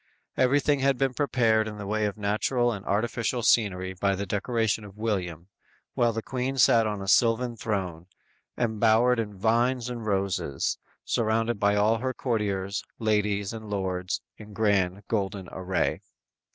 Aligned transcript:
Everything 0.35 0.79
had 0.79 0.97
been 0.97 1.13
prepared 1.13 1.67
in 1.67 1.77
the 1.77 1.85
way 1.85 2.05
of 2.07 2.17
natural 2.17 2.71
and 2.71 2.83
artificial 2.87 3.43
scenery 3.43 3.93
by 3.93 4.15
the 4.15 4.25
direction 4.25 4.83
of 4.83 4.97
William, 4.97 5.47
while 5.93 6.11
the 6.11 6.23
Queen 6.23 6.57
sat 6.57 6.87
on 6.87 7.03
a 7.03 7.07
sylvan 7.07 7.55
throne, 7.55 8.07
embowered 8.57 9.19
in 9.19 9.37
vines 9.37 9.91
and 9.91 10.07
roses, 10.07 10.79
surrounded 11.05 11.59
by 11.59 11.75
all 11.75 11.99
her 11.99 12.15
courtiers, 12.15 12.81
ladies 12.97 13.53
and 13.53 13.69
lords, 13.69 14.21
in 14.39 14.53
grand, 14.53 15.03
golden 15.07 15.47
array. 15.51 16.01